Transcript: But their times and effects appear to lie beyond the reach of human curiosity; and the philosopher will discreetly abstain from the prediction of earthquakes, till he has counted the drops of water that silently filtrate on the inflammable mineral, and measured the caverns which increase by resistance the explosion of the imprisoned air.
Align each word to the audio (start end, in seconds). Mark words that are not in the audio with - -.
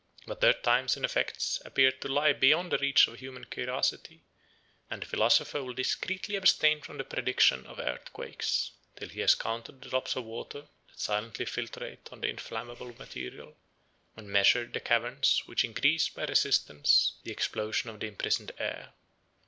But 0.25 0.41
their 0.41 0.53
times 0.53 0.95
and 0.95 1.05
effects 1.05 1.61
appear 1.63 1.91
to 1.91 2.07
lie 2.07 2.33
beyond 2.33 2.71
the 2.71 2.79
reach 2.79 3.07
of 3.07 3.19
human 3.19 3.45
curiosity; 3.45 4.23
and 4.89 5.03
the 5.03 5.05
philosopher 5.05 5.61
will 5.63 5.75
discreetly 5.75 6.35
abstain 6.35 6.81
from 6.81 6.97
the 6.97 7.03
prediction 7.03 7.67
of 7.67 7.77
earthquakes, 7.77 8.71
till 8.95 9.09
he 9.09 9.19
has 9.19 9.35
counted 9.35 9.79
the 9.79 9.89
drops 9.89 10.15
of 10.15 10.23
water 10.23 10.61
that 10.89 10.99
silently 10.99 11.45
filtrate 11.45 12.11
on 12.11 12.21
the 12.21 12.29
inflammable 12.29 12.95
mineral, 13.13 13.55
and 14.17 14.27
measured 14.31 14.73
the 14.73 14.79
caverns 14.79 15.43
which 15.45 15.63
increase 15.63 16.09
by 16.09 16.23
resistance 16.25 17.13
the 17.21 17.29
explosion 17.31 17.91
of 17.91 17.99
the 17.99 18.07
imprisoned 18.07 18.53
air. 18.57 18.93